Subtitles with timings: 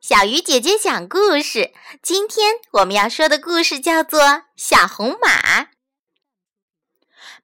[0.00, 1.72] 小鱼姐姐讲故事。
[2.02, 4.20] 今天我们要说的故事叫做
[4.54, 5.62] 《小红马》。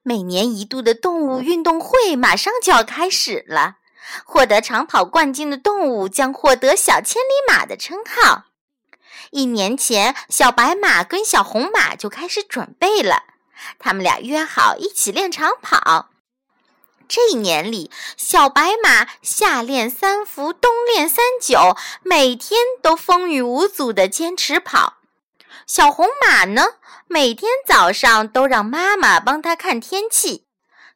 [0.03, 3.77] 每年一度的动物运动会马上就要开始了，
[4.23, 8.45] 获得长跑冠军的动物将获得“小千里马”的称号。
[9.31, 13.23] 一年前，小白马跟小红马就开始准备了，
[13.79, 16.11] 他们俩约好一起练长跑。
[17.07, 24.95] 这一年里，小白马夏练三伏，冬练三九，每天都风雨无阻地坚持跑。
[25.65, 26.75] 小红马呢，
[27.07, 30.45] 每天早上都让妈妈帮它看天气，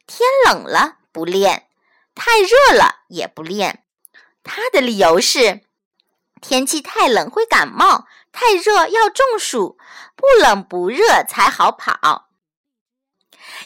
[0.05, 1.67] 天冷了不练，
[2.15, 3.83] 太热了也不练。
[4.43, 5.61] 它的理由是：
[6.41, 9.77] 天气太冷会感冒，太热要中暑，
[10.15, 12.26] 不冷不热才好跑。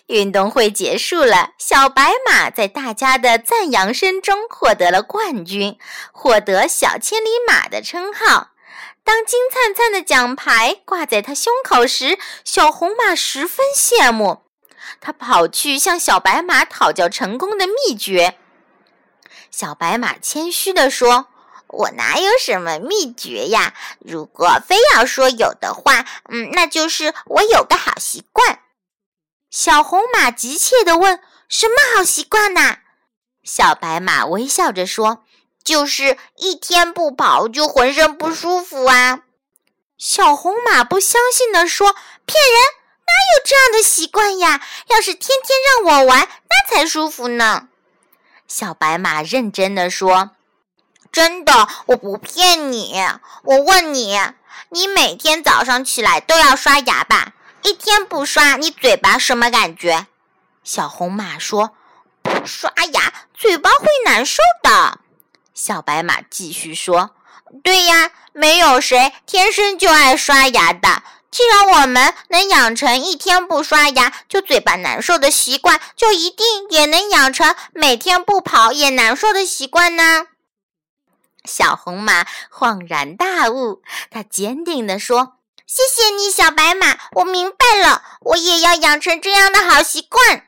[0.08, 5.78] 运动会结束了，小白马在大家的赞扬声中获得了冠军，
[6.12, 8.50] 获得“小千里马”的称号。
[9.04, 14.44] 当金灿灿的奖牌挂在他胸口时，小红马十分羡慕。
[15.00, 18.38] 他跑去向小白马讨教成功的秘诀。
[19.50, 21.28] 小白马谦虚地说
[21.68, 23.74] ：“我哪有什么秘诀呀？
[24.00, 28.60] 如果非要说有的话，嗯，那就是我有个好习惯。”
[29.52, 32.78] 小红马急切地问：“什么好习惯呐？”
[33.44, 35.26] 小白马微笑着说
[35.62, 39.24] ：“就是一天不跑就浑身不舒服啊。”
[40.00, 41.94] 小红马不相信地说
[42.26, 42.62] ：“骗人！
[43.06, 44.62] 哪有这样的习惯呀？
[44.88, 47.68] 要是天天让我玩，那才舒服呢。”
[48.48, 50.32] 小白马认真地说
[51.12, 52.96] ：“真的，我不骗你。
[53.44, 54.18] 我问你，
[54.70, 60.08] 你每天早上起来都要刷牙吧？”一天不刷，你嘴巴什么感觉？
[60.64, 61.76] 小红马说
[62.22, 65.00] ：“不刷牙，嘴巴会难受的。”
[65.54, 67.12] 小白马继续说
[67.64, 71.04] ：“对呀，没有谁天生就爱刷牙的。
[71.30, 80.26] 既然我们能养成一天不刷牙就嘴巴难受的习惯，就一定也能养成每天不跑也难受的习惯呢。”
[81.46, 85.38] 小红马恍然大悟，他坚定地说。
[85.74, 90.48] 谢谢你，小白马，我明白了，我也要养成这样的好习惯。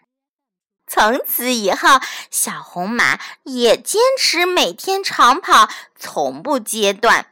[0.85, 7.27] 从此以后，小红马也坚持每天长跑，从不间断。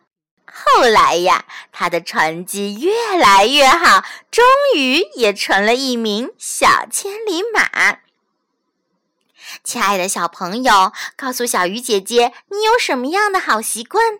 [0.49, 1.43] 后来呀，
[1.73, 4.45] 他的成绩越来越好，终
[4.77, 7.97] 于也成了一名小千里马。
[9.65, 14.19] 亲爱的小朋友，告诉小鱼姐姐，你有什么样的好习惯？